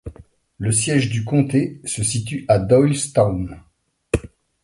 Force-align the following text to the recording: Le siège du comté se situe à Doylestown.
Le 0.57 0.71
siège 0.71 1.09
du 1.11 1.23
comté 1.23 1.79
se 1.85 2.03
situe 2.03 2.43
à 2.47 2.57
Doylestown. 2.57 3.61